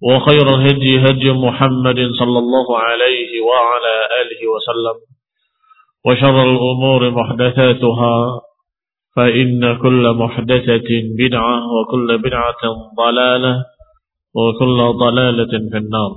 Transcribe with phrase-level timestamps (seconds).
[0.00, 4.96] وخير الهدي هدي محمد صلى الله عليه وعلى آله وسلم.
[6.06, 8.16] وشر الأمور محدثاتها
[9.16, 12.62] فإن كل محدثة بدعة وكل بدعة
[12.96, 13.54] ضلالة
[14.34, 16.12] وكل ضلالة في النار.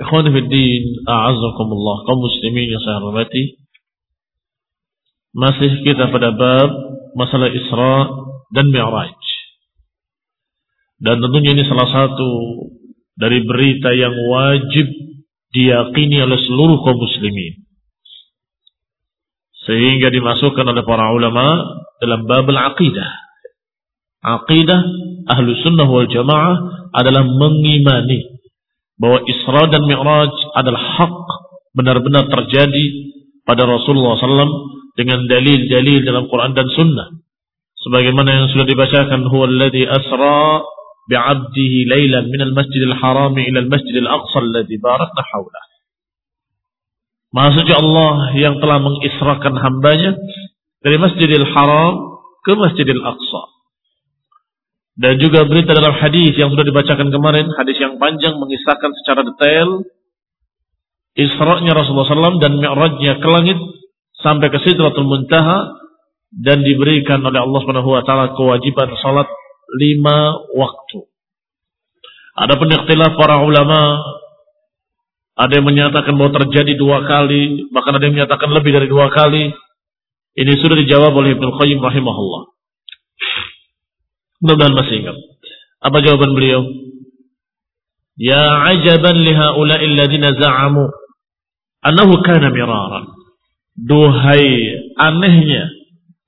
[0.00, 1.96] إخواني في الدين أعزكم الله.
[2.06, 3.58] kaum muslimin yang saya hormati.
[5.34, 6.70] Masih kita pada bab
[7.18, 8.06] masalah Isra
[8.54, 9.31] dan Mi'raj.
[11.02, 12.30] Dan tentunya ini salah satu
[13.18, 14.86] dari berita yang wajib
[15.50, 17.66] diyakini oleh seluruh kaum muslimin.
[19.66, 21.58] Sehingga dimasukkan oleh para ulama
[21.98, 23.10] dalam bab al-aqidah.
[24.22, 24.80] Aqidah
[25.26, 28.38] ahlu sunnah wal jamaah adalah mengimani
[28.94, 31.18] bahwa Isra dan Mi'raj adalah hak
[31.74, 32.84] benar-benar terjadi
[33.42, 34.46] pada Rasulullah SAW
[34.94, 37.08] dengan dalil-dalil dalam Quran dan Sunnah.
[37.82, 39.50] Sebagaimana yang sudah dibacakan, huwa
[39.90, 40.62] asra
[41.09, 45.63] بعبده ليلا من المسجد الحرام إلى المسجد الأقصى الذي باركنا حوله
[47.27, 50.15] Maksudnya Allah yang telah mengisrakan hambanya
[50.79, 53.43] dari Masjidil Haram ke Masjidil Aqsa.
[54.95, 59.85] Dan juga berita dalam hadis yang sudah dibacakan kemarin, hadis yang panjang mengisahkan secara detail
[61.17, 63.59] Isra'nya Rasulullah SAW dan Mi'rajnya ke langit
[64.21, 65.65] sampai ke Sidratul Muntaha
[66.29, 69.25] dan diberikan oleh Allah Subhanahu wa taala kewajiban salat
[69.76, 71.08] lima waktu.
[72.32, 74.00] Ada ikhtilaf para ulama,
[75.36, 79.52] ada yang menyatakan bahwa terjadi dua kali, bahkan ada yang menyatakan lebih dari dua kali.
[80.32, 82.42] Ini sudah dijawab oleh Ibnu Qayyim rahimahullah.
[84.40, 85.16] Mudah-mudahan masih ingat.
[85.84, 86.64] Apa jawaban beliau?
[88.16, 90.88] Ya ajaban li haula'i alladziina za'amu
[91.84, 93.12] annahu kana miraran.
[93.76, 95.68] Duhai anehnya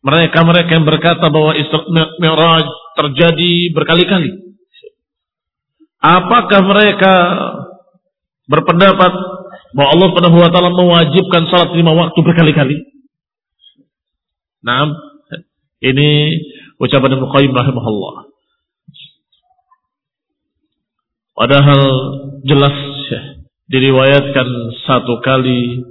[0.04, 1.81] mereka-mereka yang berkata bahwa Isra
[2.21, 4.31] Mi'raj terjadi berkali-kali.
[6.05, 7.15] Apakah mereka
[8.44, 9.12] berpendapat
[9.72, 12.77] bahwa Allah Subhanahu wa taala mewajibkan salat lima waktu berkali-kali?
[14.65, 14.88] Nah,
[15.84, 16.41] ini
[16.81, 18.15] ucapan Ibnu Qayyim rahimahullah.
[21.34, 21.83] Padahal
[22.47, 22.77] jelas
[23.66, 24.49] diriwayatkan
[24.87, 25.83] satu kali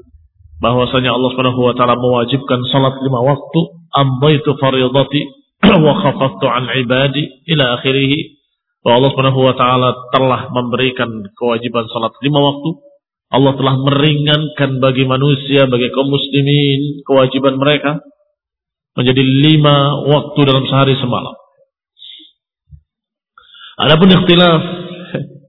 [0.64, 3.60] bahwasanya Allah Subhanahu wa taala mewajibkan salat lima waktu,
[3.92, 5.43] ambaitu fardhati
[5.86, 8.40] wa khafaftu an ibadi ila akhirih.
[8.84, 11.08] Bahwa Allah Subhanahu wa taala telah memberikan
[11.40, 12.70] kewajiban salat lima waktu.
[13.34, 17.98] Allah telah meringankan bagi manusia, bagi kaum muslimin kewajiban mereka
[18.94, 21.34] menjadi lima waktu dalam sehari semalam.
[23.82, 24.62] Adapun ikhtilaf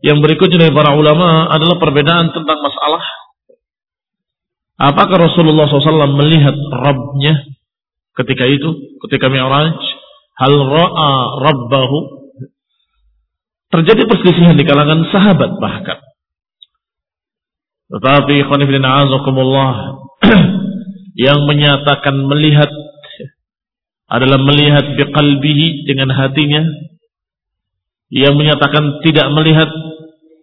[0.01, 3.05] yang berikutnya dari para ulama adalah perbedaan tentang masalah
[4.75, 7.47] Apakah Rasulullah SAW melihat Rabbnya
[8.19, 9.79] ketika itu, ketika Mi'raj?
[10.35, 11.99] Hal ra'a Rabbahu?
[13.71, 15.99] Terjadi perselisihan di kalangan sahabat bahkan.
[17.91, 19.99] Tetapi khonifidina azakumullah
[21.27, 22.71] yang menyatakan melihat
[24.11, 26.63] adalah melihat biqalbihi dengan hatinya
[28.13, 29.71] yang menyatakan tidak melihat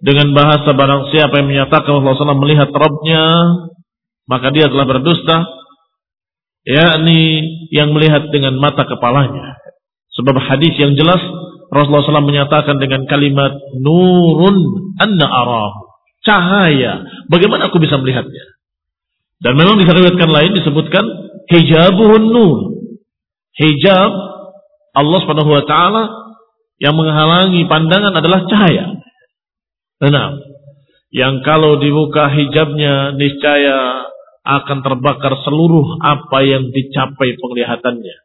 [0.02, 3.24] dengan bahasa barang siapa yang menyatakan Allah SAW melihat Rabbnya
[4.26, 5.46] maka dia telah berdusta
[6.66, 9.61] yakni yang melihat dengan mata kepalanya
[10.16, 11.20] sebab hadis yang jelas
[11.72, 15.88] Rasulullah SAW menyatakan dengan kalimat nurun anna arahu.
[16.22, 17.08] Cahaya.
[17.32, 18.44] Bagaimana aku bisa melihatnya?
[19.42, 21.02] Dan memang di riwayatkan lain disebutkan
[21.50, 22.60] hijabuhun nur.
[23.58, 24.12] Hijab
[24.92, 26.04] Allah Subhanahu wa taala
[26.78, 29.02] yang menghalangi pandangan adalah cahaya.
[30.04, 30.38] Nah,
[31.10, 34.12] yang kalau dibuka hijabnya niscaya
[34.42, 38.18] akan terbakar seluruh apa yang dicapai penglihatannya.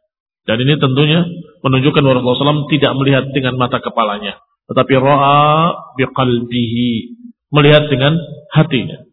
[0.47, 1.27] Dan ini tentunya
[1.59, 4.39] menunjukkan bahwa Rasulullah SAW tidak melihat dengan mata kepalanya.
[4.71, 7.19] Tetapi ro'a biqalbihi.
[7.51, 8.15] Melihat dengan
[8.55, 9.03] hatinya.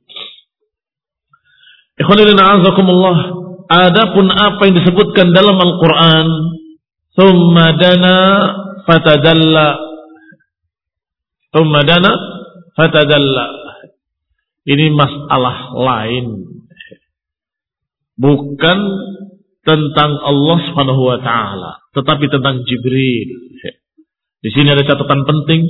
[1.98, 3.18] azakumullah.
[3.66, 6.26] Adapun apa yang disebutkan dalam Al-Quran.
[7.18, 8.16] Thumma dana
[8.86, 9.78] fatadalla.
[11.50, 12.10] Thumma dana
[12.78, 13.46] fatadalla.
[14.66, 16.26] Ini masalah lain.
[18.14, 18.78] Bukan
[19.63, 23.29] tentang Allah Subhanahu wa taala, tetapi tentang Jibril.
[24.39, 25.61] Di sini ada catatan penting,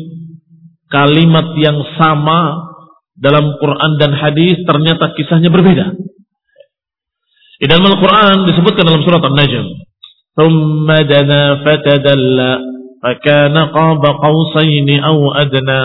[0.93, 2.69] kalimat yang sama
[3.17, 5.97] dalam Quran dan hadis ternyata kisahnya berbeda.
[7.59, 9.89] Di dalam Al-Quran disebutkan dalam surat An-Najm,
[10.39, 12.51] ثم دنا فتدلى
[13.03, 15.81] فكان قاب قوسين أو أدنى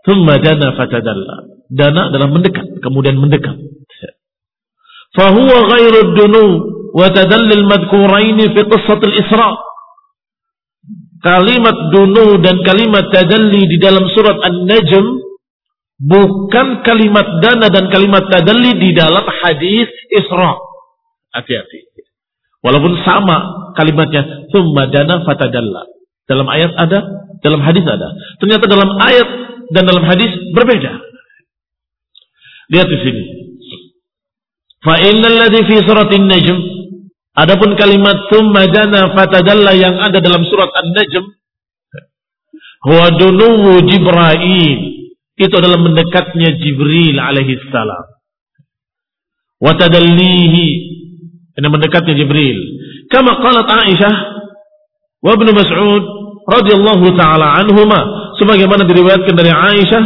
[0.00, 1.44] Thumma dana fatadalla.
[1.68, 3.52] Dana adalah mendekat, kemudian mendekat.
[5.15, 6.45] Ghairu dunu
[6.91, 9.51] wa tadallil madkuraini fi qissatil Isra.
[11.23, 15.05] Kalimat dunu dan kalimat tadalli di dalam surat An-Najm
[16.03, 20.53] bukan kalimat dana dan kalimat tadalli di dalam hadis Isra.
[21.33, 21.79] Hati-hati.
[22.61, 25.85] Walaupun sama kalimatnya, thumma dana fatadalla.
[26.25, 26.99] Dalam ayat ada,
[27.45, 28.09] dalam hadis ada.
[28.41, 29.27] Ternyata dalam ayat
[29.69, 30.93] dan dalam hadis berbeda.
[32.73, 33.23] Lihat di sini.
[34.85, 36.57] Fa innal ladzi fi suratin najm
[37.33, 41.25] adapun kalimat tsumma jana fatadalla yang ada dalam surat An-Najm
[42.85, 44.79] huwa dunuwu Jibril
[45.35, 48.05] itu adalah mendekatnya Jibril alaihi salam.
[49.57, 50.67] Wa tadallihi
[51.57, 52.55] ini mendekatnya Jibril.
[53.09, 54.15] Kama qalat Aisyah
[55.25, 56.03] wa Ibnu Mas'ud
[56.45, 60.03] radhiyallahu taala anhuma sebagaimana diriwayatkan dari Aisyah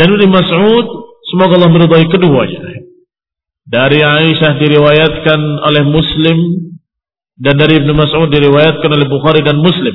[0.00, 0.86] dan Ibnu Mas'ud
[1.28, 2.87] semoga Allah meridai keduanya.
[3.68, 6.38] Dari Aisyah diriwayatkan oleh Muslim
[7.36, 9.92] dan dari Ibnu Mas'ud diriwayatkan oleh Bukhari dan Muslim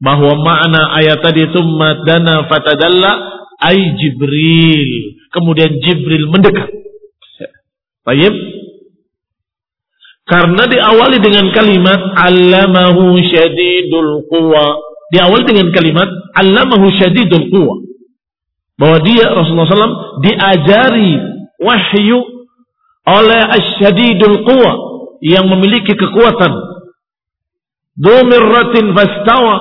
[0.00, 1.60] bahwa makna ayat tadi itu
[2.08, 3.12] dana fatadalla
[3.60, 5.20] ay Jibril.
[5.36, 6.72] Kemudian Jibril mendekat.
[8.08, 8.32] Baik.
[10.24, 17.76] Karena diawali dengan kalimat allamahu syadidul quwa diawali dengan kalimat allamahu syadidul quwa.
[18.78, 21.18] Bahwa dia Rasulullah SAW diajari
[21.58, 22.37] wahyu
[23.08, 24.72] oleh asyadidul quwa
[25.24, 26.52] yang memiliki kekuatan.
[27.98, 29.56] Dumirratin fastawa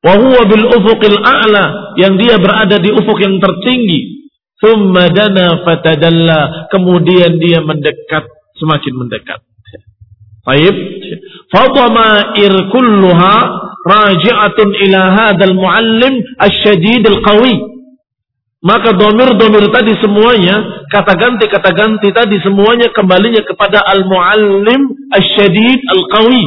[0.00, 4.28] wa huwa bil ufuqil a'la yang dia berada di ufuk yang tertinggi.
[4.60, 8.28] Thumma dana fatadalla kemudian dia mendekat
[8.60, 9.40] semakin mendekat.
[10.44, 10.76] Baik.
[11.48, 13.36] Fadamair kulluha
[13.80, 17.69] raji'atun ila hadzal muallim asy-syadid al-qawi.
[18.60, 26.44] Maka domir-domir tadi semuanya, kata ganti-kata ganti tadi semuanya kembalinya kepada al-muallim asy-syadid al-qawi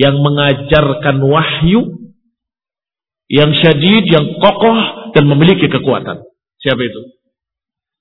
[0.00, 1.96] yang mengajarkan wahyu
[3.26, 6.22] yang syadid, yang kokoh dan memiliki kekuatan.
[6.62, 7.00] Siapa itu?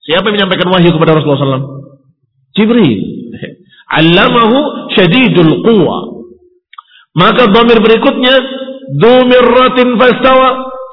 [0.06, 1.70] Siapa yang menyampaikan wahyu kepada Rasulullah SAW?
[2.54, 3.02] Jibril.
[4.00, 5.98] Allamahu syadidul quwa.
[7.18, 8.34] Maka domir berikutnya
[9.44, 10.50] ratin fastawa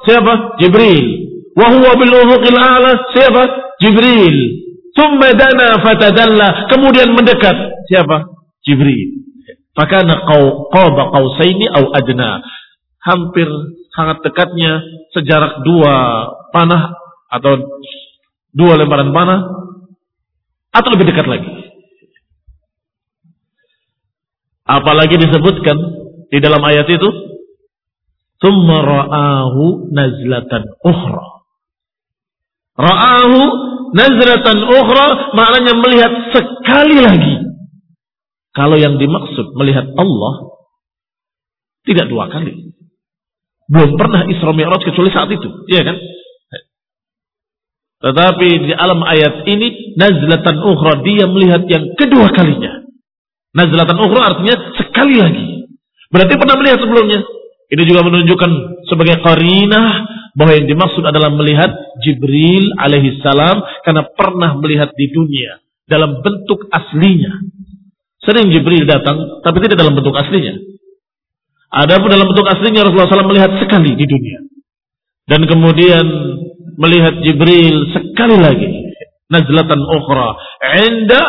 [0.09, 0.57] siapa?
[0.57, 1.22] Jibril.
[1.53, 3.41] Wahuwa bil ufuqil a'la siapa?
[3.77, 4.37] Jibril.
[4.93, 7.55] Thumma dana fatadalla kemudian mendekat
[7.89, 8.29] siapa?
[8.65, 9.25] Jibril.
[9.73, 10.21] Fakana
[10.69, 12.41] qaba qausaini au adna.
[13.03, 13.49] Hampir
[13.93, 14.81] sangat dekatnya
[15.13, 16.93] sejarak dua panah
[17.29, 17.57] atau
[18.53, 19.41] dua lembaran panah
[20.73, 21.51] atau lebih dekat lagi.
[24.63, 25.77] Apalagi disebutkan
[26.31, 27.09] di dalam ayat itu
[28.39, 31.42] thumma ra'ahu nazlatan ukhra
[32.77, 33.39] ra'ahu
[33.93, 37.33] nazlatan ukhra maknanya melihat sekali lagi
[38.53, 40.33] kalau yang dimaksud melihat Allah
[41.85, 42.73] tidak dua kali
[43.69, 45.97] belum pernah Isra Mi'raj kecuali saat itu iya kan
[48.03, 52.83] Tetapi di alam ayat ini nazlatan ukhra dia melihat yang kedua kalinya.
[53.55, 55.71] Nazlatan ukhra artinya sekali lagi.
[56.11, 57.23] Berarti pernah melihat sebelumnya.
[57.71, 58.51] Ini juga menunjukkan
[58.91, 60.03] sebagai qarinah
[60.33, 61.69] bahwa yang dimaksud adalah melihat
[62.01, 67.43] Jibril alaihi salam karena pernah melihat di dunia dalam bentuk aslinya.
[68.23, 70.57] Sering Jibril datang tapi tidak dalam bentuk aslinya.
[71.73, 74.39] Adapun dalam bentuk aslinya Rasulullah SAW melihat sekali di dunia.
[75.25, 76.05] Dan kemudian
[76.77, 78.69] melihat Jibril sekali lagi.
[79.29, 80.29] Nazlatan ukhra.
[80.85, 81.21] Inda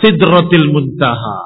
[0.00, 1.38] sidratil muntaha.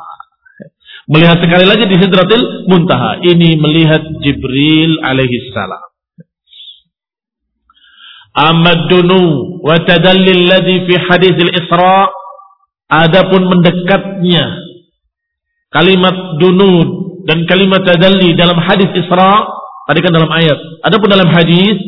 [1.11, 3.23] Melihat sekali lagi di sidratil muntaha.
[3.23, 5.90] Ini melihat Jibril alaihi salam.
[8.41, 12.09] Amad dunu wa tadallil ladhi fi hadis al-Isra.
[12.91, 14.59] Adapun mendekatnya
[15.71, 16.89] kalimat dunud
[17.29, 19.47] dan kalimat tadalli dalam hadis Isra,
[19.87, 20.59] tadi kan dalam ayat.
[20.83, 21.79] Adapun dalam hadis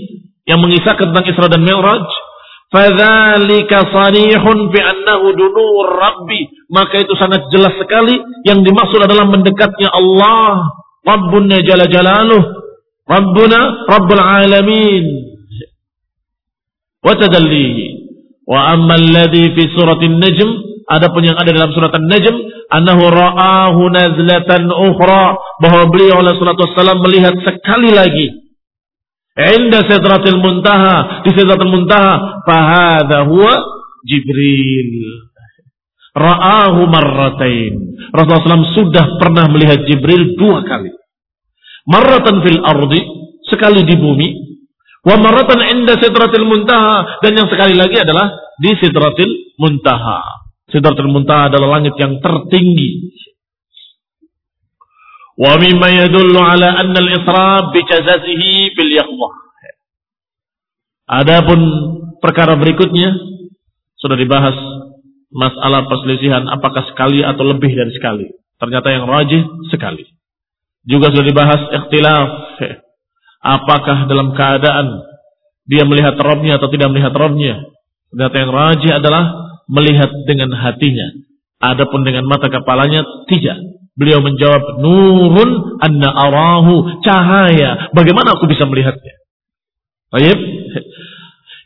[0.47, 2.07] yang mengisahkan tentang Isra dan Mi'raj,
[2.71, 8.15] fadzalika sarihun bi annahu dunur rabbi, maka itu sangat jelas sekali
[8.47, 10.71] yang dimaksud adalah mendekatnya Allah,
[11.03, 12.43] Rabbuna jalla jalaluh,
[13.11, 15.32] Rabbuna rabbul alamin.
[17.03, 17.85] Wa tadallihi.
[18.47, 20.51] Wa amma alladhi fi suratin najm,
[20.91, 22.37] adapun yang ada dalam surat An-Najm,
[22.73, 28.43] annahu ra'ahu nazlatan ukhra bahwa beliau oleh salatu wassalam melihat sekali lagi
[29.33, 33.55] inda sidratil muntaha di sidratil muntaha fahadha huwa
[34.03, 34.93] Jibril.
[36.13, 37.97] Ra'ahu marratain.
[38.13, 40.93] Rasulullah SAW sudah pernah melihat Jibril dua kali.
[41.89, 43.01] Marratan fil ardi
[43.49, 44.29] sekali di bumi
[45.03, 50.43] wa marratan inda sidratil muntaha dan yang sekali lagi adalah di sidratil muntaha
[50.73, 53.13] Sidratul Muntaha adalah langit yang tertinggi.
[55.37, 58.91] Wa mimma yadullu ala anna al-isra bi jazazihi bil.
[61.13, 61.61] Adapun
[62.25, 63.13] perkara berikutnya
[64.01, 64.57] sudah dibahas
[65.29, 68.27] masalah perselisihan apakah sekali atau lebih dari sekali.
[68.57, 70.09] Ternyata yang rajih sekali.
[70.89, 72.52] Juga sudah dibahas ikhtilaf
[73.43, 75.13] apakah dalam keadaan
[75.67, 77.63] dia melihat robnya atau tidak melihat robnya.
[78.11, 79.25] Ternyata yang rajih adalah
[79.71, 81.09] melihat dengan hatinya.
[81.63, 83.57] Adapun dengan mata kepalanya tidak.
[83.93, 87.93] Beliau menjawab, nurun anna arahu, cahaya.
[87.95, 89.15] Bagaimana aku bisa melihatnya?
[90.11, 90.39] Baik.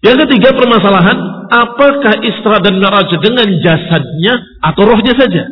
[0.04, 1.18] Yang ketiga permasalahan,
[1.50, 5.50] apakah Isra dan Mi'raj dengan jasadnya atau rohnya saja?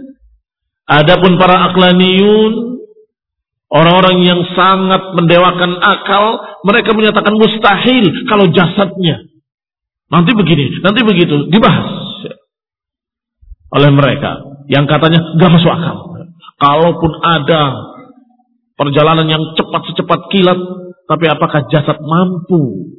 [0.85, 2.74] Adapun para aklaniyun,
[3.73, 6.25] orang-orang yang sangat mendewakan akal,
[6.65, 9.25] mereka menyatakan mustahil kalau jasadnya.
[10.13, 12.05] Nanti begini, nanti begitu, dibahas
[13.75, 14.39] oleh mereka
[14.71, 16.15] yang katanya gak masuk akal.
[16.55, 17.63] Kalaupun ada
[18.79, 20.57] perjalanan yang cepat secepat kilat,
[21.11, 22.95] tapi apakah jasad mampu?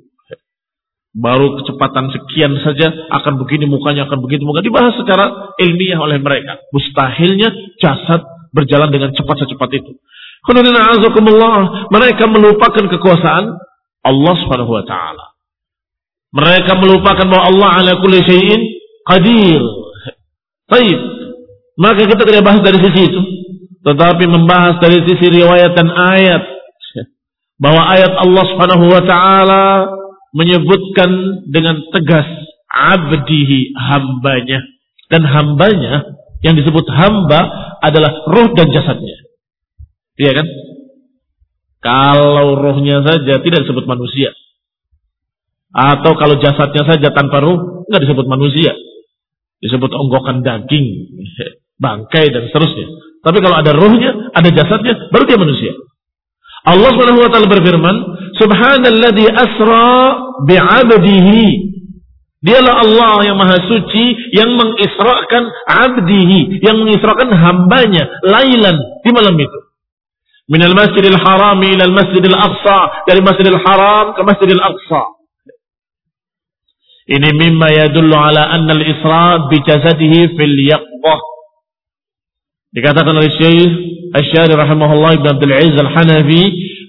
[1.16, 6.60] Baru kecepatan sekian saja akan begini mukanya akan begitu muka dibahas secara ilmiah oleh mereka.
[6.76, 8.20] Mustahilnya jasad
[8.52, 9.96] berjalan dengan cepat secepat itu.
[10.46, 13.46] Mereka melupakan kekuasaan
[14.06, 15.26] Allah Subhanahu wa taala.
[16.36, 18.62] Mereka melupakan bahwa Allah ala kulli syai'in
[19.10, 19.62] qadir.
[20.70, 21.00] Baik.
[21.76, 23.22] Maka kita tidak bahas dari sisi itu.
[23.86, 26.44] Tetapi membahas dari sisi riwayat dan ayat.
[27.56, 29.66] Bahwa ayat Allah subhanahu wa ta'ala
[30.36, 31.10] menyebutkan
[31.50, 32.28] dengan tegas
[32.70, 34.60] abdihi hambanya.
[35.08, 36.04] Dan hambanya
[36.44, 37.48] yang disebut hamba
[37.82, 39.25] adalah roh dan jasadnya.
[40.16, 40.48] Iya kan?
[41.86, 44.34] Kalau rohnya saja tidak disebut manusia.
[45.76, 48.74] Atau kalau jasadnya saja tanpa roh, nggak disebut manusia
[49.64, 50.88] disebut onggokan daging,
[51.84, 52.88] bangkai dan seterusnya.
[53.26, 55.74] Tapi kalau ada ruhnya, ada jasadnya, baru dia manusia.
[56.66, 57.96] Allah Subhanahu wa taala berfirman,
[58.38, 59.90] "Subhanalladzi asra
[60.46, 61.74] bi'abdihi."
[62.46, 69.60] Dialah Allah yang maha suci yang mengisrakan abdihi, yang mengisrakan hambanya lailan di malam itu.
[70.46, 75.02] Minal masjidil haram ila masjidil aqsa, dari masjidil haram ke masjidil aqsa.
[77.06, 81.22] Ini mimma yadullu ala anna al-isra bi jasadihi fil yaqbah.
[82.74, 83.72] Dikatakan oleh Syekh
[84.14, 86.44] Asy-Syari rahimahullah Ibn Abdul Aziz Al-Hanafi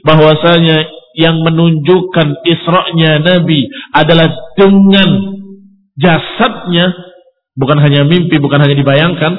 [0.04, 5.08] bahwasanya yang menunjukkan Isra'nya Nabi adalah dengan
[5.96, 6.92] jasadnya
[7.56, 9.32] bukan hanya mimpi, bukan hanya dibayangkan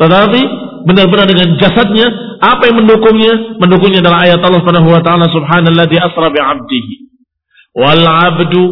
[0.00, 0.42] tetapi
[0.86, 2.08] benar-benar dengan jasadnya
[2.40, 3.58] apa yang mendukungnya?
[3.60, 6.94] Mendukungnya adalah ayat Allah Subhanahu wa taala subhanalladzi asra bi 'abdihi
[7.76, 8.62] wal 'abdu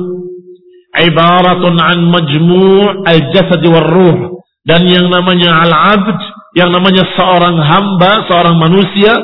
[0.97, 6.19] ibaratun an majmu' al-jasad war ruh dan yang namanya al-abd
[6.59, 9.15] yang namanya seorang hamba seorang manusia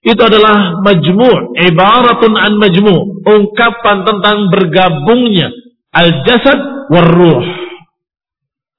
[0.00, 5.52] itu adalah majmu' ibaratun an majmu' ungkapan tentang bergabungnya
[5.90, 7.42] Al-jasad war-ruh.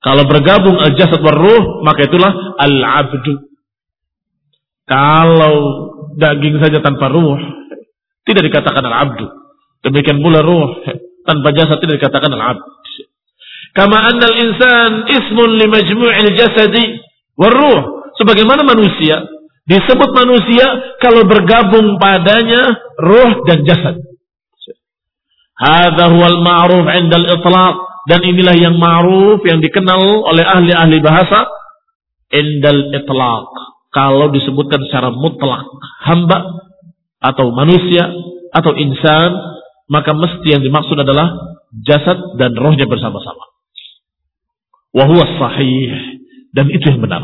[0.02, 3.51] Kalau bergabung al-jasad war-ruh, maka itulah al-abdu.
[4.90, 5.56] Kalau
[6.18, 7.40] daging saja tanpa ruh,
[8.28, 9.28] tidak dikatakan al-abdu.
[9.82, 10.82] Demikian pula ruh
[11.26, 12.62] tanpa jasad tidak dikatakan al-abd.
[13.72, 17.02] Kama anna al-insan ismun li majmu'il jasadi
[17.40, 18.14] war-ruh.
[18.20, 19.24] Sebagaimana manusia
[19.66, 23.96] disebut manusia kalau bergabung padanya ruh dan jasad.
[25.56, 27.76] Hadza huwal ma'ruf 'inda al-itlaq
[28.10, 31.48] dan inilah yang ma'ruf yang dikenal oleh ahli-ahli bahasa
[32.34, 33.71] indal itlaq.
[33.92, 35.68] Kalau disebutkan secara mutlak
[36.08, 36.40] hamba
[37.20, 38.08] atau manusia
[38.56, 39.36] atau insan,
[39.92, 41.32] maka mesti yang dimaksud adalah
[41.84, 43.52] jasad dan rohnya bersama-sama.
[44.96, 46.20] Wahuwa sahih.
[46.52, 47.24] Dan itu yang benar.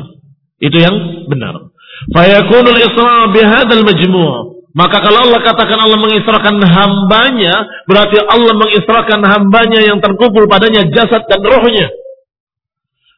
[0.59, 1.71] Itu yang benar.
[2.15, 9.81] Fayakunul isra bihadal majmu' Maka kalau Allah katakan Allah mengisrakan hambanya, berarti Allah mengisrakan hambanya
[9.81, 11.89] yang terkumpul padanya jasad dan rohnya.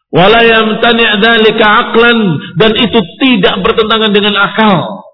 [0.09, 1.05] Wala yamtani'
[1.53, 2.17] aqlan
[2.57, 5.05] dan itu tidak bertentangan dengan akal.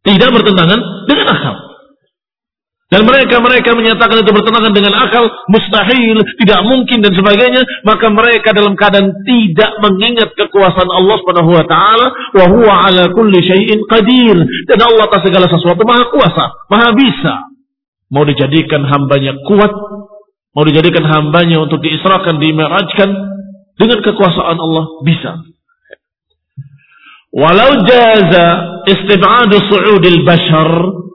[0.00, 1.56] Tidak bertentangan dengan akal.
[2.90, 8.74] Dan mereka-mereka menyatakan itu bertentangan dengan akal, mustahil, tidak mungkin dan sebagainya, maka mereka dalam
[8.74, 14.42] keadaan tidak mengingat kekuasaan Allah Subhanahu wa taala, wa huwa ala kulli syai'in qadir.
[14.66, 17.34] Dan Allah atas segala sesuatu maha kuasa, maha bisa.
[18.10, 19.70] Mau dijadikan hambanya kuat,
[20.50, 23.10] mau dijadikan hambanya untuk diisrakan, dimerajkan
[23.80, 25.32] dengan kekuasaan Allah bisa.
[27.32, 28.46] Walau jaza
[28.84, 30.70] istib'adu su'udil bashar,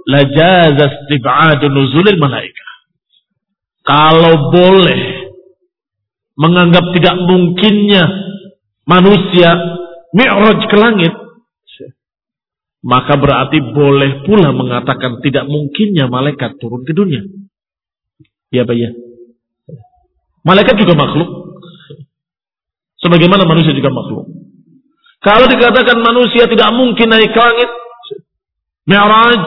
[0.10, 2.72] la jaza istib'adu nuzulil malaikah.
[3.86, 5.30] Kalau boleh
[6.42, 8.04] menganggap tidak mungkinnya
[8.90, 9.54] manusia
[10.10, 11.14] mi'raj ke langit,
[12.82, 17.22] maka berarti boleh pula mengatakan tidak mungkinnya malaikat turun ke dunia.
[18.50, 18.90] Ya, Pak ya.
[20.46, 21.45] Malaikat juga makhluk.
[23.06, 24.26] Sebagaimana manusia juga makhluk.
[25.22, 27.70] Kalau dikatakan manusia tidak mungkin naik ke langit,
[28.90, 29.46] Mi'raj,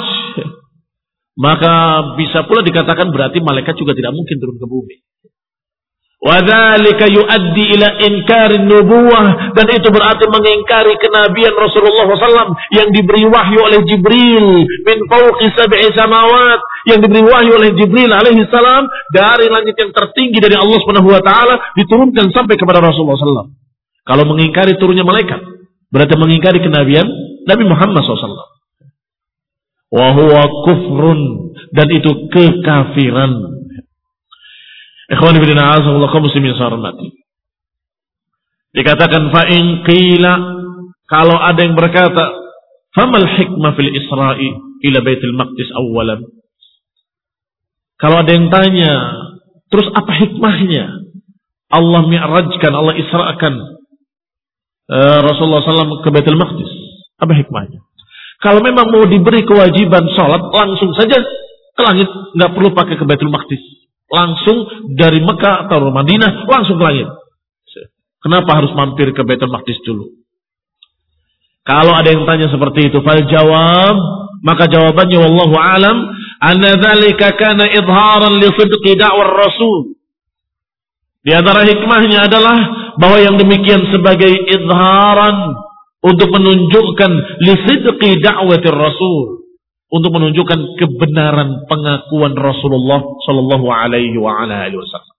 [1.39, 1.75] maka
[2.19, 4.97] bisa pula dikatakan berarti malaikat juga tidak mungkin turun ke bumi.
[6.19, 13.63] Wadhalika yuaddi ila inkari nubuwah dan itu berarti mengingkari kenabian Rasulullah SAW yang diberi wahyu
[13.63, 16.59] oleh Jibril min fawqi sab'i samawat
[16.91, 20.83] yang diberi wahyu oleh Jibril alaihi salam dari langit yang tertinggi dari Allah
[21.23, 23.55] taala diturunkan sampai kepada Rasulullah SAW.
[24.03, 25.39] Kalau mengingkari turunnya malaikat,
[25.89, 27.09] Berarti mengingkari kenabian
[27.49, 28.37] Nabi Muhammad SAW.
[29.89, 31.21] Wahuwa kufrun.
[31.73, 33.58] Dan itu kekafiran.
[35.09, 37.09] Ikhwan ibn a'azahullah kaum muslimin sarmati.
[38.77, 40.33] Dikatakan fa'in qila.
[41.09, 42.47] Kalau ada yang berkata.
[42.93, 44.49] Famal hikmah fil isra'i
[44.89, 46.25] ila baitul maqdis awalan.
[48.01, 48.95] Kalau ada yang tanya.
[49.69, 51.05] Terus apa hikmahnya?
[51.69, 53.79] Allah mi'rajkan, Allah isra'kan
[54.89, 56.71] Eh, Rasulullah SAW ke Baitul Maqdis?
[57.21, 57.85] Apa hikmahnya?
[58.41, 61.21] Kalau memang mau diberi kewajiban sholat, langsung saja
[61.77, 62.09] ke langit.
[62.09, 63.61] Nggak perlu pakai ke Baitul Maqdis.
[64.09, 67.09] Langsung dari Mekah atau Madinah, langsung ke langit.
[68.19, 70.11] Kenapa harus mampir ke Baitul Maqdis dulu?
[71.63, 73.97] Kalau ada yang tanya seperti itu, fal jawab,
[74.41, 75.97] maka jawabannya wallahu alam,
[76.41, 79.95] anna dzalika kana idharan li sidqi da'war rasul.
[81.23, 82.59] Di antara hikmahnya adalah
[82.97, 85.55] bahwa yang demikian sebagai izharan
[86.01, 87.13] untuk menunjukkan
[87.45, 89.38] lisidqi da'watir rasul
[89.89, 95.17] untuk menunjukkan kebenaran pengakuan Rasulullah sallallahu alaihi wasallam.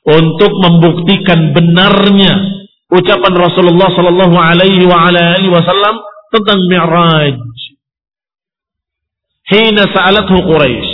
[0.00, 4.88] Untuk membuktikan benarnya ucapan Rasulullah sallallahu alaihi
[5.52, 6.00] wasallam
[6.32, 7.36] tentang Mi'raj.
[9.50, 10.92] Hina sa'alathu Quraisy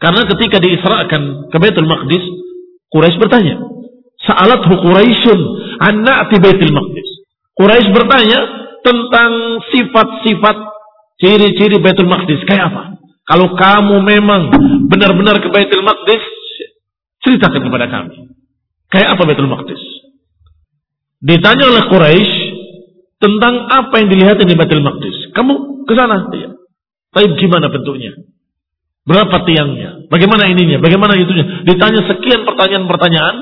[0.00, 2.24] karena ketika diisrakan ke Baitul Maqdis
[2.88, 3.60] Quraisy bertanya
[4.20, 5.40] Sa'alathu Quraisyun
[5.80, 7.08] an na'ti Baitul Maqdis.
[7.56, 8.40] Quraisy bertanya
[8.84, 10.56] tentang sifat-sifat
[11.20, 12.42] ciri-ciri Baitul Maqdis.
[12.48, 12.82] Kayak apa?
[13.28, 14.42] Kalau kamu memang
[14.90, 16.24] benar-benar ke Baitul Maqdis,
[17.22, 18.32] ceritakan kepada kami.
[18.90, 19.82] Kayak apa Baitul Maqdis?
[21.20, 22.32] Ditanya oleh Quraisy
[23.20, 25.30] tentang apa yang dilihat di Baitul Maqdis.
[25.36, 26.32] Kamu ke sana?
[26.32, 26.56] Iya.
[27.12, 28.16] Tapi gimana bentuknya?
[29.04, 30.08] Berapa tiangnya?
[30.08, 30.80] Bagaimana ininya?
[30.80, 31.64] Bagaimana itunya?
[31.68, 33.36] Ditanya sekian pertanyaan-pertanyaan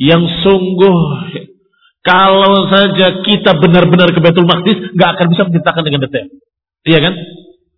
[0.00, 0.98] yang sungguh
[2.04, 6.28] kalau saja kita benar-benar ke Baitul Maqdis nggak akan bisa menceritakan dengan detail.
[6.84, 7.14] Iya kan?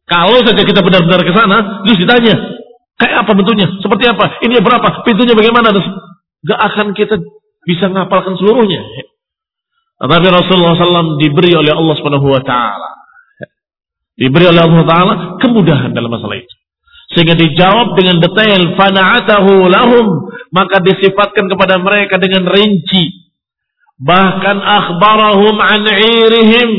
[0.07, 2.35] Kalau saja kita benar-benar ke sana, terus ditanya,
[2.99, 3.67] kayak apa bentuknya?
[3.83, 4.39] Seperti apa?
[4.43, 5.03] Ini berapa?
[5.03, 5.75] Pintunya bagaimana?
[6.47, 7.19] Gak akan kita
[7.67, 8.83] bisa ngapalkan seluruhnya.
[9.97, 12.91] Tetapi Rasulullah SAW diberi oleh Allah Subhanahu Wa Taala,
[14.15, 16.55] diberi oleh Allah Taala kemudahan dalam masalah itu.
[17.17, 23.31] Sehingga dijawab dengan detail fana'atahu lahum maka disifatkan kepada mereka dengan rinci.
[23.97, 26.71] Bahkan akhbarahum an irihim.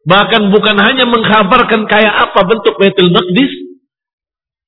[0.00, 3.52] Bahkan bukan hanya mengkabarkan kayak apa bentuk Baitul Maqdis.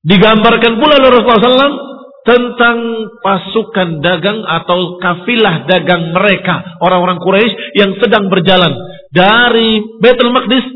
[0.03, 1.79] Digambarkan pula oleh Rasulullah SAW
[2.23, 2.79] tentang
[3.23, 6.79] pasukan dagang atau kafilah dagang mereka.
[6.83, 8.77] Orang-orang Quraisy yang sedang berjalan
[9.11, 10.67] dari Baitul Maqdis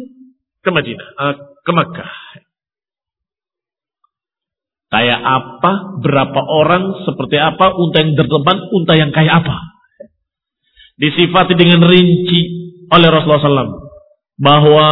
[0.63, 2.13] ke Madinah, eh, ke Makkah.
[4.87, 9.57] Kayak apa, berapa orang, seperti apa, unta yang terdepan, unta yang kayak apa.
[10.97, 12.41] Disifati dengan rinci
[12.89, 13.86] oleh Rasulullah SAW.
[14.37, 14.89] Bahwa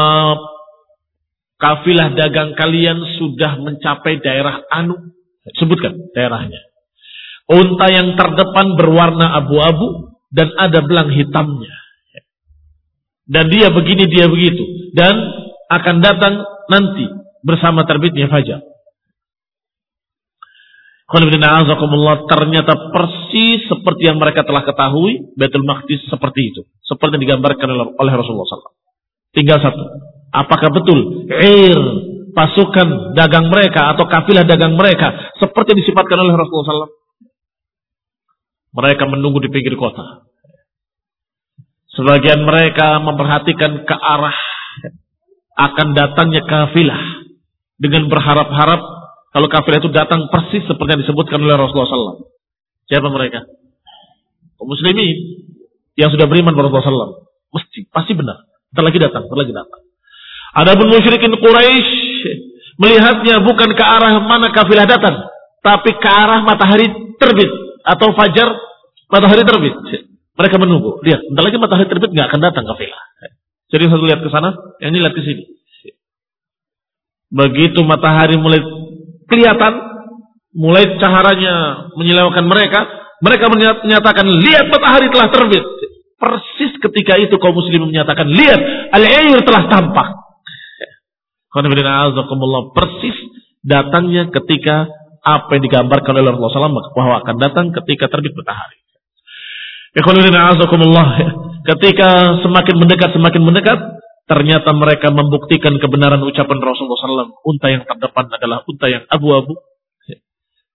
[1.60, 5.14] kafilah dagang kalian sudah mencapai daerah Anu.
[5.60, 6.60] Sebutkan daerahnya.
[7.44, 11.76] Unta yang terdepan berwarna abu-abu dan ada belang hitamnya.
[13.24, 14.64] Dan dia begini, dia begitu.
[14.96, 15.12] Dan
[15.68, 16.34] akan datang
[16.68, 17.04] nanti
[17.44, 18.64] bersama terbitnya fajar.
[21.04, 26.62] Ternyata persis seperti yang mereka telah ketahui, Betul Maqdis seperti itu.
[26.82, 28.73] Seperti yang digambarkan oleh Rasulullah SAW.
[29.34, 29.82] Tinggal satu.
[30.34, 31.78] Apakah betul air
[32.34, 36.94] pasukan dagang mereka atau kafilah dagang mereka seperti disifatkan oleh Rasulullah SAW?
[38.74, 40.26] Mereka menunggu di pinggir kota.
[41.94, 44.34] Sebagian mereka memperhatikan ke arah
[45.54, 46.98] akan datangnya kafilah
[47.78, 48.82] dengan berharap-harap
[49.30, 52.30] kalau kafilah itu datang persis seperti yang disebutkan oleh Rasulullah SAW.
[52.86, 53.46] Siapa mereka?
[54.62, 55.18] Muslimin
[55.98, 57.14] yang sudah beriman kepada Rasulullah SAW.
[57.54, 58.53] Mesti, pasti benar.
[58.74, 59.80] Ntar lagi datang, ntar lagi datang.
[60.54, 61.90] Adapun musyrikin Quraisy
[62.82, 65.30] melihatnya bukan ke arah mana kafilah datang,
[65.62, 66.90] tapi ke arah matahari
[67.22, 67.50] terbit
[67.86, 68.50] atau fajar
[69.06, 69.74] matahari terbit.
[70.34, 70.98] Mereka menunggu.
[71.06, 73.02] Lihat, ntar lagi matahari terbit nggak akan datang kafilah.
[73.70, 74.50] Jadi satu lihat ke sana,
[74.82, 75.44] yang ini lihat ke sini.
[77.30, 78.62] Begitu matahari mulai
[79.30, 79.94] kelihatan
[80.54, 82.86] mulai caharanya menyilaukan mereka,
[83.18, 85.64] mereka menyatakan lihat matahari telah terbit.
[86.24, 88.60] Persis ketika itu kaum muslimin menyatakan lihat
[88.96, 90.08] al-air telah tampak.
[92.72, 93.16] Persis
[93.60, 94.88] datangnya ketika
[95.20, 98.80] apa yang digambarkan oleh Rasulullah SAW bahwa akan datang ketika terbit matahari.
[101.64, 102.08] Ketika
[102.40, 103.78] semakin mendekat semakin mendekat
[104.24, 107.44] Ternyata mereka membuktikan kebenaran ucapan Rasulullah SAW.
[107.44, 109.52] Unta yang terdepan adalah unta yang abu-abu.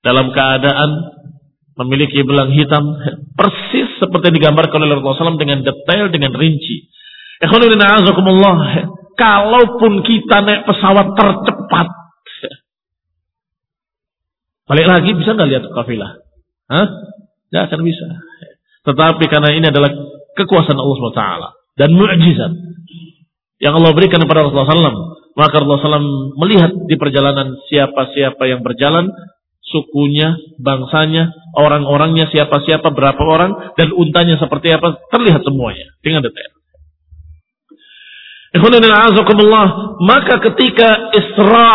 [0.05, 0.89] Dalam keadaan
[1.81, 2.93] memiliki belang hitam.
[3.33, 6.89] Persis seperti digambarkan oleh Rasulullah SAW dengan detail, dengan rinci.
[9.19, 11.87] Kalaupun kita naik pesawat tercepat.
[14.69, 16.11] Balik lagi bisa nggak lihat kafilah?
[16.69, 16.87] Hah?
[17.49, 18.07] Nggak akan bisa.
[18.85, 19.89] Tetapi karena ini adalah
[20.37, 21.23] kekuasaan Allah SWT
[21.75, 22.53] dan mujizat
[23.59, 25.19] yang Allah berikan kepada Rasulullah SAW.
[25.35, 29.07] Maka Rasulullah SAW melihat di perjalanan siapa-siapa yang berjalan,
[29.69, 36.51] sukunya, bangsanya, orang-orangnya, siapa-siapa, berapa orang, dan untanya seperti apa, terlihat semuanya dengan detail.
[40.01, 41.69] Maka ketika Isra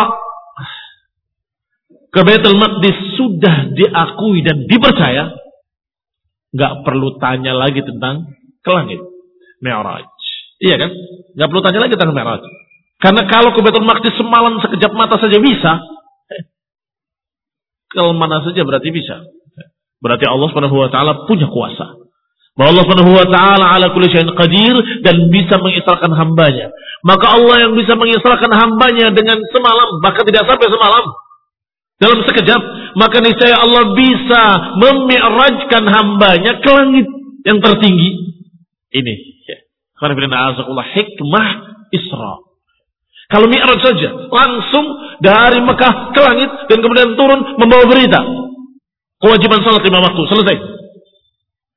[2.11, 5.31] ke Baitul Maqdis sudah diakui dan dipercaya,
[6.51, 8.27] nggak perlu tanya lagi tentang
[8.59, 8.99] ke langit.
[9.63, 10.07] Mi'raj.
[10.59, 10.91] Iya kan?
[11.35, 12.43] Gak perlu tanya lagi tentang Mi'raj.
[12.99, 15.79] Karena kalau ke Baitul Maqdis semalam sekejap mata saja bisa.
[17.91, 19.25] Kalau mana saja berarti bisa.
[20.01, 21.97] Berarti Allah Subhanahu wa taala punya kuasa.
[22.55, 26.71] Bahwa Allah Subhanahu wa taala ala kulli syai'in qadir dan bisa mengisrakan hambanya.
[27.03, 31.05] Maka Allah yang bisa mengisrakan hambanya dengan semalam, bahkan tidak sampai semalam.
[31.95, 32.61] Dalam sekejap,
[32.99, 34.43] maka niscaya Allah bisa
[34.83, 37.07] memi'rajkan hambanya ke langit
[37.47, 38.35] yang tertinggi.
[38.91, 39.15] Ini
[40.91, 41.47] hikmah
[41.95, 42.33] Isra.
[43.25, 44.85] Kalau Mi'raj saja, langsung
[45.17, 48.21] dari Mekah ke langit dan kemudian turun membawa berita.
[49.17, 50.55] Kewajiban salat lima waktu, selesai.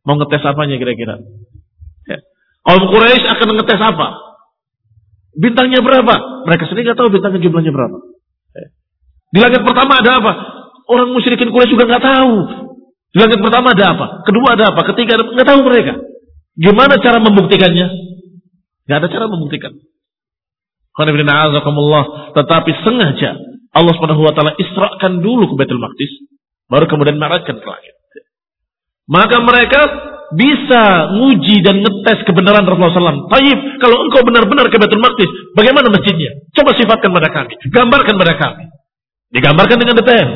[0.04, 1.16] Mau ngetes apanya kira-kira?
[2.04, 2.18] Ya.
[2.68, 4.06] Om Quraisy akan ngetes apa?
[5.38, 6.44] Bintangnya berapa?
[6.44, 7.96] Mereka sendiri nggak tahu bintangnya jumlahnya berapa.
[8.52, 8.66] Ya.
[9.32, 10.32] Di langit pertama ada apa?
[10.88, 12.32] Orang musyrikin Quraisy juga nggak tahu.
[13.08, 14.06] Di langit pertama ada apa?
[14.28, 14.80] Kedua ada apa?
[14.92, 15.96] Ketiga ada nggak tahu mereka.
[16.58, 17.86] Gimana cara membuktikannya?
[18.90, 19.72] Gak ada cara membuktikan.
[20.98, 23.30] Tetapi sengaja
[23.70, 26.12] Allah Subhanahu wa taala israkan dulu ke Baitul Maqdis,
[26.66, 27.94] baru kemudian marahkan ke langit.
[29.08, 29.80] Maka mereka
[30.36, 33.32] bisa nguji dan ngetes kebenaran Rasulullah SAW.
[33.32, 36.50] Taib, kalau engkau benar-benar ke Baitul Maqdis, bagaimana masjidnya?
[36.52, 38.64] Coba sifatkan pada kami, gambarkan pada kami.
[39.32, 40.28] Digambarkan dengan detail.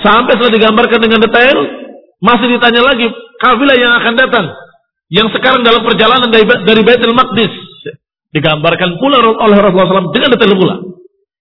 [0.00, 1.58] Sampai setelah digambarkan dengan detail,
[2.24, 3.06] masih ditanya lagi
[3.42, 4.46] kafilah yang akan datang
[5.10, 7.50] yang sekarang dalam perjalanan dari, dari Baitul Maqdis
[8.30, 10.76] digambarkan pula oleh Rasulullah SAW dengan detail pula.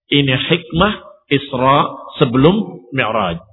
[0.10, 0.94] Ini hikmah
[1.30, 1.78] Isra
[2.18, 3.50] sebelum Mi'raj.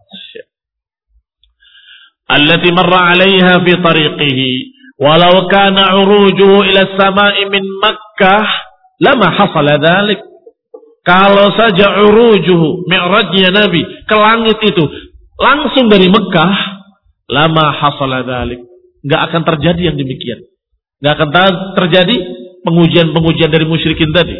[2.26, 4.50] allati marra 'alaiha fi tariqihi
[4.98, 8.46] walau kana 'urujuhu ila as-sama'i min Makkah
[8.98, 10.18] lama hasala dhalik
[11.06, 14.84] kalau saja urujuhu mi'rajnya Nabi ke langit itu
[15.38, 16.54] langsung dari Mekah
[17.30, 18.58] lama hasala dhalik
[19.06, 20.42] nggak akan terjadi yang demikian
[20.98, 21.28] nggak akan
[21.78, 22.16] terjadi
[22.66, 24.34] pengujian-pengujian dari musyrikin tadi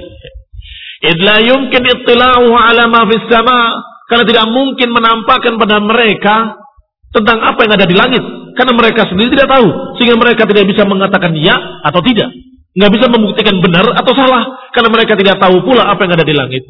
[1.06, 6.66] idla yumkin ittila'uhu ala ma fis sama karena tidak mungkin menampakkan pada mereka
[7.10, 8.22] tentang apa yang ada di langit.
[8.56, 9.68] Karena mereka sendiri tidak tahu.
[9.98, 12.30] Sehingga mereka tidak bisa mengatakan ya atau tidak.
[12.76, 14.70] Nggak bisa membuktikan benar atau salah.
[14.72, 16.62] Karena mereka tidak tahu pula apa yang ada di langit.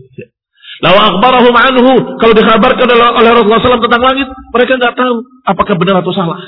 [0.80, 1.92] Lawa akbarahum anhu.
[2.18, 4.28] Kalau dikabarkan oleh Rasulullah SAW tentang langit.
[4.32, 5.14] Mereka nggak tahu
[5.44, 6.38] apakah benar atau salah.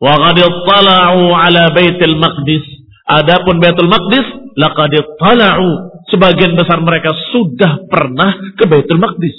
[0.00, 2.64] Wa tala'u ala baitil maqdis.
[3.04, 4.26] Adapun baitul maqdis.
[4.56, 5.68] Laqad tala'u.
[6.08, 9.34] Sebagian besar mereka sudah pernah ke baitul maqdis.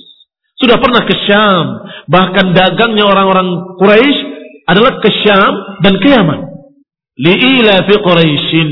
[0.55, 1.67] Sudah pernah ke Syam.
[2.07, 4.17] Bahkan dagangnya orang-orang Quraisy
[4.65, 6.41] adalah ke Syam dan ke Yaman.
[7.15, 8.71] Li'ila fi Quraisyin.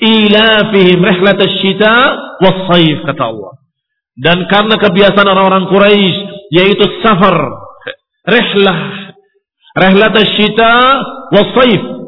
[0.00, 1.92] Ilafihim rihlat syita
[2.40, 3.52] was-saif kata Allah.
[4.16, 6.16] Dan karena kebiasaan orang-orang Quraisy
[6.56, 7.36] yaitu safar,
[8.24, 9.12] rihlah,
[9.76, 10.72] rihlat syita
[11.36, 11.99] was-saif.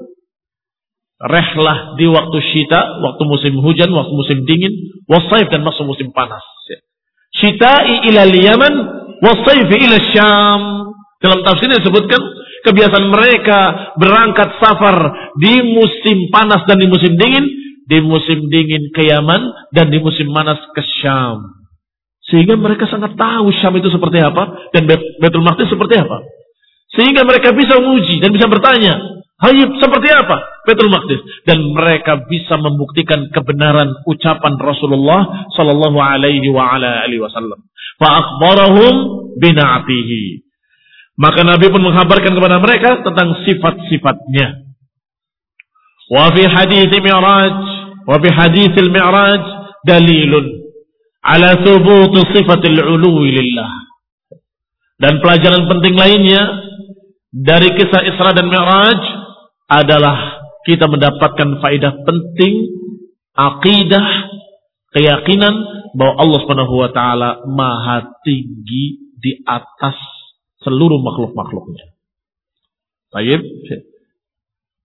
[1.23, 4.75] Rehlah di waktu syita, waktu musim hujan, waktu musim dingin,
[5.07, 6.43] wasaif dan masuk musim panas.
[7.33, 8.75] Syita'i ila Yaman
[9.23, 10.63] wasayfi ila Syam.
[11.23, 12.19] Dalam tafsir disebutkan
[12.67, 17.47] kebiasaan mereka berangkat safar di musim panas dan di musim dingin,
[17.87, 21.39] di musim dingin ke Yaman dan di musim panas ke Syam.
[22.27, 24.91] Sehingga mereka sangat tahu Syam itu seperti apa dan
[25.23, 26.19] Betul Maqdis seperti apa.
[26.99, 30.63] Sehingga mereka bisa menguji dan bisa bertanya, Hayib seperti apa?
[30.63, 31.19] Betul Maqdis.
[31.43, 37.67] Dan mereka bisa membuktikan kebenaran ucapan Rasulullah Sallallahu Alaihi wa ala Wasallam.
[37.99, 38.95] Fa'akbarahum
[39.43, 40.47] bina'atihi.
[41.19, 44.63] Maka Nabi pun menghabarkan kepada mereka tentang sifat-sifatnya.
[46.13, 47.57] Wa fi hadis Mi'raj,
[48.07, 49.43] wa fi hadis Mi'raj
[49.83, 50.47] dalilun
[51.23, 53.71] ala thubut sifatil uluwi lillah.
[55.03, 56.43] Dan pelajaran penting lainnya
[57.33, 59.01] dari kisah Isra dan Mi'raj
[59.73, 62.55] adalah kita mendapatkan faedah penting
[63.33, 64.07] akidah
[64.93, 65.55] keyakinan
[65.97, 69.97] bahwa Allah Subhanahu wa taala maha tinggi di atas
[70.61, 71.97] seluruh makhluk-makhluknya.
[73.13, 73.41] Baik,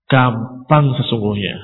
[0.08, 1.56] gampang sesungguhnya.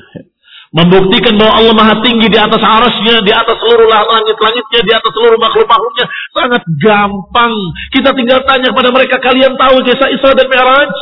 [0.74, 5.38] Membuktikan bahwa Allah maha tinggi di atas arasnya, di atas seluruh langit-langitnya, di atas seluruh
[5.38, 6.06] makhluk-makhluknya.
[6.34, 7.54] Sangat gampang.
[7.94, 10.94] Kita tinggal tanya kepada mereka, kalian tahu kisah Isra dan Mi'raj?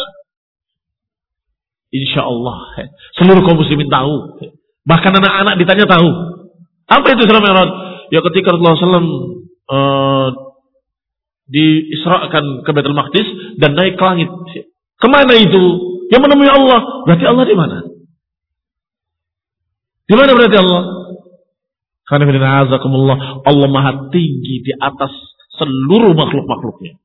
[1.92, 2.88] Insya Allah.
[3.20, 4.40] Seluruh kaum muslimin tahu.
[4.88, 6.08] Bahkan anak-anak ditanya tahu.
[6.88, 7.70] Apa itu Isra Mi'raj?
[8.08, 9.08] Ya ketika Rasulullah SAW
[9.72, 10.28] uh,
[11.52, 13.28] diisrakan ke Baitul Maqdis
[13.60, 14.28] dan naik ke langit.
[14.96, 15.62] Ke mana itu?
[16.08, 16.80] Yang menemui Allah.
[17.04, 17.78] Berarti Allah di mana?
[20.08, 20.82] Di mana berarti Allah?
[22.08, 22.52] Karena
[23.48, 25.12] Allah maha tinggi di atas
[25.56, 27.00] seluruh makhluk-makhluknya.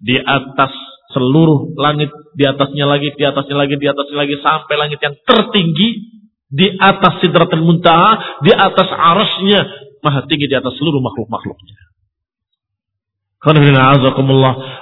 [0.00, 0.72] Di atas
[1.10, 5.88] seluruh langit di atasnya lagi, di atasnya lagi, di atasnya lagi sampai langit yang tertinggi
[6.50, 9.60] di atas sidratul muntaha, di atas arasnya
[10.02, 11.76] maha tinggi di atas seluruh makhluk-makhluknya.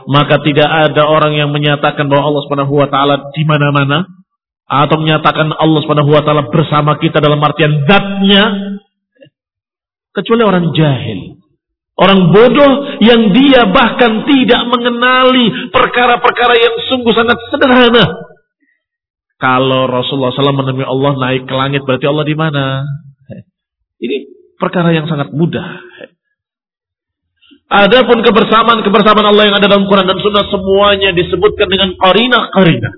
[0.09, 4.03] Maka tidak ada orang yang menyatakan bahwa Allah Subhanahu wa taala di mana-mana
[4.67, 8.45] atau menyatakan Allah Subhanahu wa taala bersama kita dalam artian zatnya
[10.11, 11.38] kecuali orang jahil.
[11.99, 18.07] Orang bodoh yang dia bahkan tidak mengenali perkara-perkara yang sungguh sangat sederhana.
[19.39, 22.87] Kalau Rasulullah SAW menemui Allah naik ke langit berarti Allah di mana?
[23.99, 24.17] Ini
[24.63, 25.83] perkara yang sangat mudah.
[27.67, 32.95] Adapun kebersamaan-kebersamaan Allah yang ada dalam Quran dan Sunnah semuanya disebutkan dengan karinah-karinah.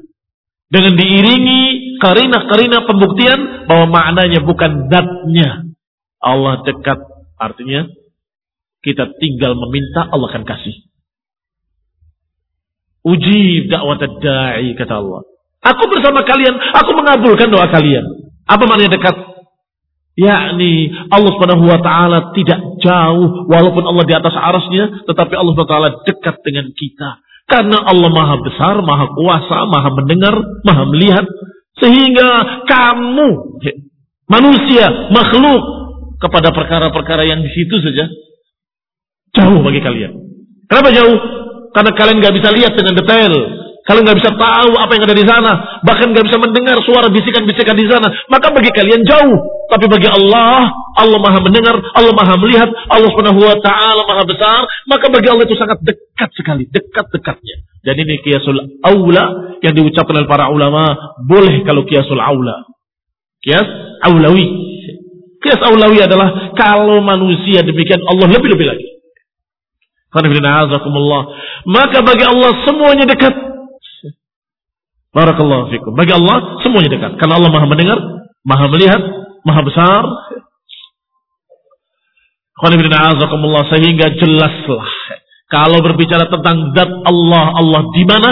[0.68, 1.60] Dengan diiringi
[2.04, 5.72] karinah-karinah pembuktian bahwa maknanya bukan zatnya.
[6.20, 7.00] Allah dekat
[7.40, 7.88] artinya
[8.80, 10.76] kita tinggal meminta, Allah akan kasih.
[13.00, 15.24] Uji dakwah da'i, kata Allah.
[15.60, 18.04] Aku bersama kalian, aku mengabulkan doa kalian.
[18.48, 19.16] Apa maknanya dekat?
[20.20, 25.68] Yakni Allah Subhanahu wa taala tidak jauh walaupun Allah di atas arasnya, tetapi Allah Subhanahu
[25.68, 27.10] wa taala dekat dengan kita.
[27.48, 31.24] Karena Allah Maha besar, Maha kuasa, Maha mendengar, Maha melihat
[31.80, 33.28] sehingga kamu
[34.28, 35.62] manusia, makhluk
[36.20, 38.04] kepada perkara-perkara yang di situ saja
[39.36, 40.12] Jauh bagi kalian.
[40.66, 41.18] Kenapa jauh?
[41.70, 43.32] Karena kalian nggak bisa lihat dengan detail.
[43.80, 45.52] Kalian nggak bisa tahu apa yang ada di sana.
[45.82, 48.10] Bahkan nggak bisa mendengar suara bisikan-bisikan di sana.
[48.28, 49.38] Maka bagi kalian jauh.
[49.70, 50.66] Tapi bagi Allah,
[50.98, 54.66] Allah maha mendengar, Allah maha melihat, Allah subhanahu wa ta'ala maha besar.
[54.90, 57.56] Maka bagi Allah itu sangat dekat sekali, dekat-dekatnya.
[57.86, 62.66] Dan ini kiasul aula yang diucapkan oleh para ulama, boleh kalau kiasul aula.
[63.40, 63.64] Kias
[64.04, 64.44] aulawi.
[65.40, 68.89] Kias aulawi adalah kalau manusia demikian Allah lebih-lebih lagi.
[70.10, 73.34] Maka bagi Allah semuanya dekat.
[75.10, 75.94] Barakallahu fikum.
[75.94, 77.18] Bagi Allah semuanya dekat.
[77.18, 77.98] Karena Allah maha mendengar,
[78.42, 79.02] maha melihat,
[79.46, 80.02] maha besar.
[83.70, 84.88] Sehingga jelaslah.
[85.50, 88.30] Kalau berbicara tentang zat Allah, Allah di mana?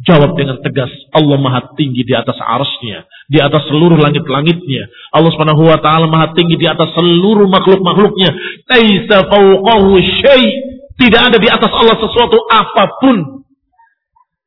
[0.00, 0.88] Jawab dengan tegas.
[1.12, 3.04] Allah maha tinggi di atas arasnya.
[3.28, 4.88] Di atas seluruh langit-langitnya.
[5.12, 8.32] Allah subhanahu wa ta'ala maha tinggi di atas seluruh makhluk-makhluknya.
[8.64, 10.69] Taisa fauqahu syai'
[11.00, 13.16] Tidak ada di atas Allah sesuatu apa pun.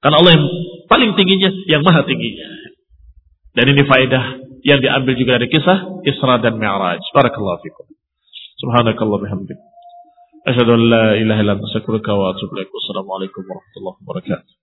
[0.05, 0.45] Karena Allah yang
[0.85, 2.45] paling tingginya, yang maha tingginya.
[3.57, 4.23] Dan ini faedah
[4.61, 7.01] yang diambil juga dari kisah Isra dan Mi'raj.
[7.09, 7.89] Barakallahu fikum.
[8.61, 9.57] Subhanakallah bihamdik.
[10.45, 12.53] Asyhadu an la ilaha wa atubu.
[12.61, 14.62] Wassalamualaikum warahmatullahi wabarakatuh.